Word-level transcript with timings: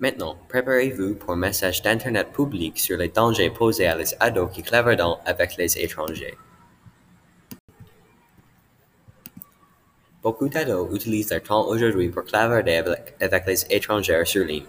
Maintenant, 0.00 0.38
préparez-vous 0.48 1.16
pour 1.16 1.34
un 1.34 1.36
message 1.36 1.82
d'Internet 1.82 2.28
public 2.32 2.78
sur 2.78 2.96
les 2.96 3.08
dangers 3.08 3.50
posés 3.50 3.86
à 3.86 3.94
les 3.94 4.14
ados 4.18 4.50
qui 4.50 4.62
clavardent 4.62 5.18
avec 5.26 5.58
les 5.58 5.78
étrangers. 5.78 6.38
Beaucoup 10.22 10.48
d'ados 10.48 10.88
utilisent 10.94 11.30
leur 11.30 11.42
temps 11.42 11.68
aujourd'hui 11.68 12.08
pour 12.08 12.24
clavarder 12.24 12.82
avec, 13.20 13.46
les 13.46 13.66
étrangers 13.68 14.24
sur 14.24 14.46
ligne. 14.46 14.64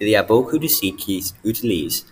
Il 0.00 0.08
y 0.08 0.16
a 0.16 0.24
beaucoup 0.24 0.58
de 0.58 0.66
sites 0.66 0.96
qui 0.96 1.24
utilisent. 1.44 2.06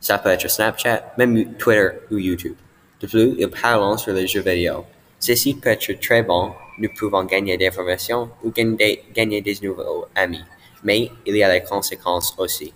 Ça 0.00 0.18
peut 0.18 0.28
être 0.28 0.48
Snapchat, 0.48 1.14
même 1.18 1.54
Twitter 1.56 1.88
ou 2.12 2.18
YouTube. 2.18 2.54
De 3.00 3.08
plus, 3.08 3.34
ils 3.38 3.50
parlent 3.50 3.98
sur 3.98 4.12
les 4.12 4.28
jeux 4.28 4.40
vidéo. 4.40 4.84
Ces 5.18 5.34
sites 5.34 5.60
peuvent 5.60 5.72
être 5.72 6.00
très 6.00 6.22
bons, 6.22 6.52
nous 6.78 6.90
pouvons 6.96 7.24
gagner 7.24 7.56
des 7.56 7.66
informations 7.66 8.30
ou 8.44 8.52
gagner 8.52 9.40
des 9.40 9.56
nouveaux 9.62 10.06
amis. 10.14 10.44
Mais 10.84 11.10
il 11.26 11.36
y 11.36 11.42
a 11.42 11.50
des 11.50 11.64
conséquences 11.64 12.34
aussi. 12.38 12.72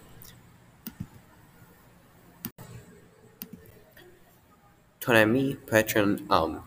Ton 5.01 5.13
ami 5.15 5.55
peut 5.67 5.77
être 5.77 5.97
un 5.97 6.17
homme 6.29 6.61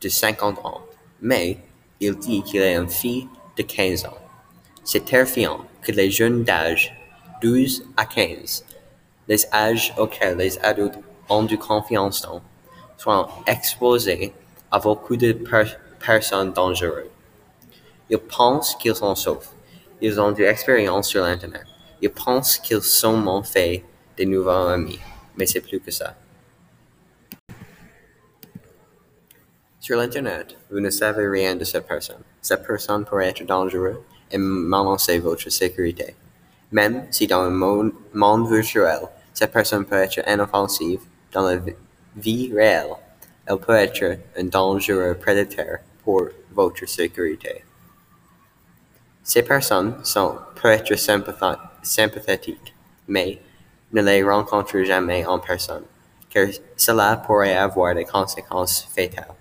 de 0.00 0.08
50 0.08 0.58
ans, 0.64 0.82
mais 1.20 1.58
il 2.00 2.16
dit 2.18 2.42
qu'il 2.42 2.60
est 2.62 2.74
une 2.76 2.88
fille 2.88 3.28
de 3.56 3.62
15 3.62 4.04
ans. 4.06 4.18
C'est 4.84 5.04
terrifiant 5.04 5.64
que 5.82 5.92
les 5.92 6.10
jeunes 6.10 6.42
d'âge 6.44 6.94
12 7.42 7.84
à 7.96 8.06
15, 8.06 8.64
les 9.28 9.46
âges 9.52 9.92
auxquels 9.98 10.36
les 10.36 10.58
adultes 10.60 10.98
ont 11.28 11.42
du 11.44 11.58
confiance 11.58 12.22
dans, 12.22 12.42
soient 12.96 13.28
exposés 13.46 14.32
à 14.70 14.78
beaucoup 14.78 15.16
de 15.16 15.32
per- 15.32 15.76
personnes 15.98 16.52
dangereuses. 16.52 17.10
Ils 18.10 18.18
pensent 18.18 18.74
qu'ils 18.76 18.94
sont 18.94 19.14
saufs. 19.14 19.52
Ils 20.04 20.20
ont 20.20 20.32
de 20.32 20.42
l'expérience 20.42 21.08
sur 21.08 21.22
l'Internet. 21.22 21.62
Ils 22.00 22.10
pensent 22.10 22.58
qu'ils 22.58 22.82
sont 22.82 23.16
mon 23.16 23.44
fait 23.44 23.84
des 24.16 24.26
nouveaux 24.26 24.50
amis. 24.50 24.98
Mais 25.36 25.46
c'est 25.46 25.60
plus 25.60 25.78
que 25.78 25.92
ça. 25.92 26.16
Sur 29.78 29.96
l'Internet, 29.98 30.56
vous 30.72 30.80
ne 30.80 30.90
savez 30.90 31.28
rien 31.28 31.54
de 31.54 31.62
cette 31.62 31.86
personne. 31.86 32.22
Cette 32.40 32.66
personne 32.66 33.04
pourrait 33.04 33.28
être 33.28 33.46
dangereuse 33.46 33.98
et 34.32 34.38
menacer 34.38 35.20
votre 35.20 35.48
sécurité. 35.50 36.16
Même 36.72 37.06
si 37.12 37.28
dans 37.28 37.44
le 37.44 37.50
monde, 37.50 37.92
virtuel, 38.50 39.02
cette 39.32 39.52
personne 39.52 39.84
peut 39.84 40.02
être 40.02 40.20
inoffensive, 40.28 41.00
dans 41.32 41.46
la 41.48 41.58
vi- 41.58 41.76
vie 42.16 42.52
réelle, 42.52 42.90
elle 43.46 43.58
peut 43.58 43.76
être 43.76 44.18
un 44.36 44.44
dangereux 44.44 45.14
prédateur 45.14 45.78
pour 46.02 46.28
votre 46.52 46.88
sécurité. 46.88 47.64
Ces 49.24 49.42
personnes 49.42 50.04
sont 50.04 50.36
peut 50.54 50.70
être 50.70 50.94
sympatha- 50.94 51.58
sympathétiques, 51.82 52.74
mais 53.06 53.40
ne 53.92 54.02
les 54.02 54.22
rencontrez 54.22 54.84
jamais 54.84 55.24
en 55.26 55.38
personne, 55.38 55.84
car 56.28 56.48
cela 56.76 57.16
pourrait 57.16 57.56
avoir 57.56 57.94
des 57.94 58.04
conséquences 58.04 58.88
fatales. 58.94 59.34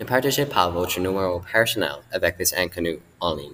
Ne 0.00 0.04
partagez 0.04 0.46
pas 0.46 0.68
votre 0.70 0.98
numéro 1.00 1.40
personnel 1.40 1.96
avec 2.12 2.38
les 2.38 2.54
inconnus 2.54 3.00
en 3.20 3.34
ligne. 3.34 3.52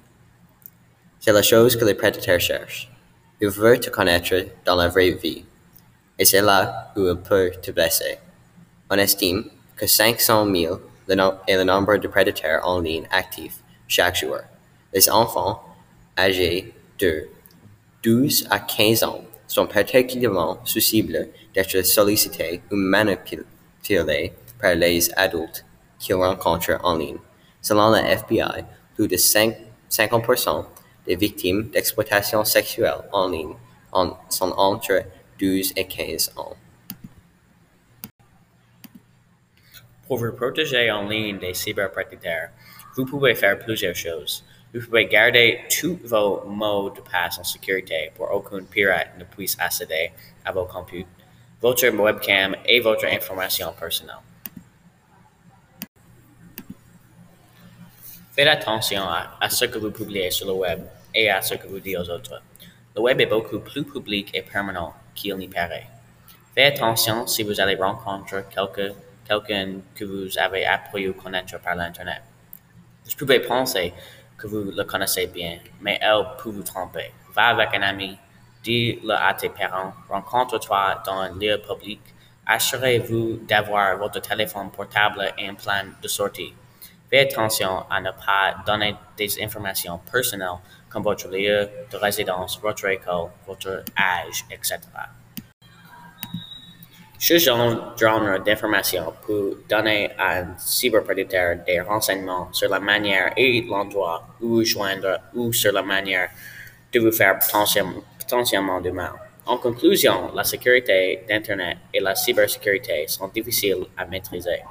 C'est 1.19 1.33
la 1.33 1.42
chose 1.42 1.75
que 1.75 1.87
les 1.87 1.95
prédateurs 1.95 2.39
cherchent. 2.39 2.91
Ils 3.41 3.48
veulent 3.48 3.81
te 3.81 3.89
connaître 3.91 4.35
dans 4.65 4.77
la 4.77 4.89
vraie 4.89 5.12
vie. 5.12 5.45
Et 6.19 6.25
c'est 6.25 6.42
là 6.42 6.92
où 6.97 7.01
ils 7.01 7.17
peuvent 7.17 7.61
te 7.61 7.70
blesser. 7.70 8.19
On 8.91 8.98
estime 8.98 9.51
que 9.84 9.90
500 9.90 10.46
000 10.50 10.80
le 11.08 11.14
no- 11.14 11.34
est 11.46 11.56
le 11.56 11.64
nombre 11.64 11.96
de 11.98 12.08
prédateurs 12.08 12.66
en 12.66 12.80
ligne 12.80 13.06
actifs 13.10 13.58
chaque 13.86 14.16
jour. 14.16 14.38
Les 14.94 15.10
enfants 15.10 15.60
âgés 16.16 16.72
de 16.98 17.28
12 18.02 18.46
à 18.50 18.61
15 18.61 19.02
ans 19.05 19.20
sont 19.46 19.67
particulièrement 19.67 20.58
susceptibles 20.64 21.28
d'être 21.55 21.83
sollicités 21.84 22.62
ou 22.73 22.77
manipulés 22.77 24.33
par 24.58 24.74
les 24.74 25.12
adultes 25.17 25.67
qu'ils 25.98 26.14
rencontrent 26.14 26.80
en 26.83 26.96
ligne. 26.96 27.18
Selon 27.61 27.90
la 27.90 28.08
FBI, 28.12 28.64
plus 28.94 29.06
de 29.08 29.17
5 29.18 29.55
50% 29.90 30.64
des 31.06 31.17
victimes 31.17 31.68
d'exploitation 31.68 32.42
sexuelle 32.44 33.02
en 33.12 33.28
ligne 33.28 33.55
sont 34.30 34.50
entre 34.56 35.02
12 35.39 35.73
et 35.77 35.86
15 35.86 36.33
ans. 36.36 36.56
Pour 40.07 40.19
vous 40.19 40.33
protéger 40.33 40.91
en 40.91 41.09
ligne 41.09 41.39
des 41.39 41.55
cyberprédateurs, 41.55 42.51
vous 42.95 43.07
pouvez 43.07 43.35
faire 43.35 43.59
plusieurs 43.59 43.95
choses. 43.95 44.45
Vous 44.75 44.85
pouvez 44.85 45.07
garder 45.07 45.61
tous 45.70 45.98
vos 46.05 46.45
mots 46.45 46.91
de 46.91 47.01
passe 47.01 47.39
en 47.39 47.45
sécurité 47.45 48.11
pour 48.15 48.31
aucun 48.31 48.63
pirate 48.65 49.17
ne 49.19 49.25
puisse 49.25 49.57
accéder 49.59 50.13
à 50.45 50.53
vos 50.53 50.67
computes, 50.67 51.07
votre 51.61 51.89
webcam 51.89 52.55
et 52.67 52.81
votre 52.81 53.07
information 53.07 53.73
personnelle. 53.73 54.17
Faites 58.33 58.48
attention 58.48 59.03
à, 59.03 59.39
à 59.41 59.48
ce 59.48 59.65
que 59.65 59.79
vous 59.79 59.91
publiez 59.91 60.31
sur 60.31 60.48
le 60.48 60.53
web 60.55 60.81
et 61.15 61.31
à 61.31 61.41
ce 61.41 61.55
que 61.55 61.67
vous 61.67 61.81
dites 61.81 61.97
aux 61.97 62.11
autres. 62.11 62.42
Le 62.95 63.01
web 63.01 63.21
est 63.21 63.27
beaucoup 63.27 63.61
plus 63.61 63.85
public 63.85 64.31
et 64.35 64.42
permanent 64.42 64.92
qu'il 65.15 65.36
n'y 65.36 65.48
paraît. 65.48 65.86
Faites 66.55 66.75
attention 66.75 67.27
si 67.27 67.42
vous 67.42 67.61
allez 67.61 67.77
rencontrer 67.77 68.42
quelqu'un 68.53 68.92
quelqu'un 69.27 69.80
que 69.95 70.05
vous 70.05 70.39
avez 70.39 70.67
appris 70.67 71.08
ou 71.08 71.14
connaître 71.14 71.58
par 71.61 71.74
l'Internet. 71.74 72.23
Vous 73.05 73.17
pouvez 73.17 73.40
penser 73.40 73.92
que 74.36 74.46
vous 74.46 74.73
le 74.77 74.85
connaissez 74.85 75.27
bien, 75.27 75.58
mais 75.80 75.98
elle 76.01 76.24
peut 76.42 76.51
vous 76.51 76.62
tromper. 76.62 77.12
Va 77.35 77.48
avec 77.48 77.74
un 77.74 77.83
ami, 77.83 78.18
dis-le 78.62 79.12
à 79.12 79.35
tes 79.35 79.48
parents, 79.48 79.92
rencontre-toi 80.08 81.02
dans 81.05 81.20
un 81.20 81.39
lieu 81.39 81.58
public, 81.58 82.01
assurez-vous 82.46 83.40
d'avoir 83.48 83.96
votre 83.98 84.20
téléphone 84.20 84.70
portable 84.70 85.33
et 85.39 85.48
un 85.48 85.55
plan 85.55 85.85
de 86.01 86.08
sortie. 86.08 86.55
Faites 87.11 87.33
attention 87.33 87.85
à 87.91 88.01
ne 88.01 88.11
pas 88.11 88.56
donner 88.67 88.96
des 89.17 89.42
informations 89.42 90.01
personnelles 90.11 90.58
comme 90.89 91.02
votre 91.02 91.29
lieu 91.29 91.68
de 91.91 91.96
résidence, 91.96 92.58
votre 92.61 92.86
école, 92.86 93.30
votre 93.46 93.85
âge, 93.98 94.45
etc. 94.51 94.79
Ce 97.19 97.39
genre 97.39 97.95
d'information 98.45 99.13
peut 99.27 99.63
donner 99.69 100.11
à 100.19 100.41
un 100.41 100.58
cyberprédateur 100.58 101.57
des 101.67 101.80
renseignements 101.80 102.48
sur 102.52 102.69
la 102.69 102.80
manière 102.80 103.33
et 103.36 103.63
l'endroit 103.63 104.27
où 104.41 104.48
vous 104.48 104.64
joindre 104.64 105.20
ou 105.35 105.53
sur 105.53 105.73
la 105.73 105.83
manière 105.83 106.29
de 106.92 107.01
vous 107.01 107.13
faire 107.13 107.39
potentiellement, 107.39 108.03
potentiellement 108.19 108.80
du 108.80 108.92
mal. 108.92 109.13
En 109.47 109.58
conclusion, 109.58 110.35
la 110.35 110.45
sécurité 110.45 111.24
d'Internet 111.29 111.79
et 111.92 112.01
la 112.01 112.14
cybersécurité 112.14 113.07
sont 113.08 113.29
difficiles 113.29 113.86
à 113.97 114.07
maîtriser. 114.07 114.63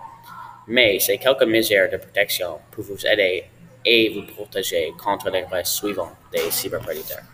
Mais 0.67 0.99
ces 0.99 1.17
quelques 1.17 1.43
mesures 1.43 1.89
de 1.91 1.97
protection 1.97 2.59
peuvent 2.71 2.85
vous 2.85 3.05
aider 3.05 3.45
et 3.85 4.09
vous 4.09 4.25
protéger 4.33 4.93
contre 5.03 5.29
les 5.29 5.43
risques 5.43 5.73
suivants 5.79 6.13
des 6.31 6.49
cyberprédateurs. 6.49 7.32